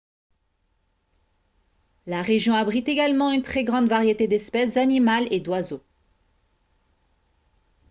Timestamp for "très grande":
3.43-3.87